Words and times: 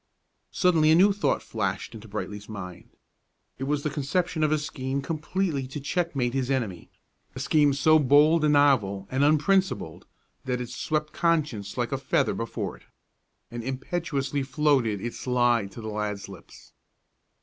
Suddenly 0.49 0.89
a 0.89 0.95
new 0.95 1.13
thought 1.13 1.43
flashed 1.43 1.93
into 1.93 2.07
Brightly's 2.07 2.49
mind. 2.49 2.89
It 3.59 3.65
was 3.65 3.83
the 3.83 3.89
conception 3.91 4.43
of 4.43 4.51
a 4.51 4.57
scheme 4.57 5.03
completely 5.03 5.67
to 5.67 5.79
checkmate 5.79 6.33
his 6.33 6.49
enemy, 6.49 6.89
a 7.35 7.39
scheme 7.39 7.71
so 7.71 7.99
bold 7.99 8.43
and 8.43 8.53
novel 8.53 9.07
and 9.11 9.23
unprincipled 9.23 10.07
that 10.45 10.59
it 10.59 10.69
swept 10.69 11.13
conscience 11.13 11.77
like 11.77 11.91
a 11.91 11.99
feather 11.99 12.33
before 12.33 12.75
it, 12.77 12.83
and 13.51 13.63
impetuously 13.63 14.41
floated 14.41 14.99
its 15.01 15.27
lie 15.27 15.67
to 15.67 15.81
the 15.81 15.87
lad's 15.89 16.27
lips. 16.27 16.73